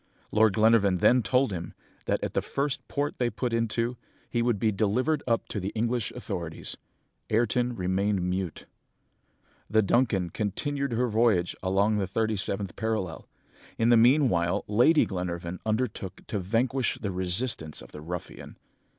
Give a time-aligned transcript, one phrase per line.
[0.31, 1.75] Lord Glenarvan then told him,
[2.07, 3.97] that at the first port they put into,
[4.31, 6.75] he would be delivered up to the English authorities.
[7.29, 8.65] Ayrton remained mute.
[9.69, 13.27] "The Duncan continued her voyage along the thirty seventh parallel.
[13.77, 18.57] In the meanwhile, Lady Glenarvan undertook to vanquish the resistance of the ruffian.